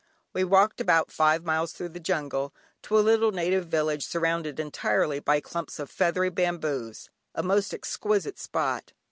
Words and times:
We 0.33 0.43
walked 0.43 0.81
about 0.81 1.11
five 1.11 1.45
miles 1.45 1.73
thro' 1.73 1.87
the 1.87 1.99
jungle, 1.99 2.55
to 2.81 2.97
a 2.97 3.05
little 3.05 3.31
native 3.31 3.67
village 3.67 4.03
surrounded 4.03 4.59
entirely 4.59 5.19
by 5.19 5.41
clumps 5.41 5.77
of 5.77 5.91
feathery 5.91 6.31
bamboos, 6.31 7.11
a 7.35 7.43
most 7.43 7.71
exquisite 7.71 8.39
spot. 8.39 8.93